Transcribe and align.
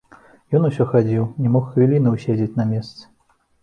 Ён 0.59 0.65
усё 0.69 0.87
хадзіў, 0.93 1.27
не 1.43 1.53
мог 1.59 1.69
хвіліны 1.71 2.09
ўседзець 2.19 2.53
на 2.61 2.71
месцы. 2.75 3.03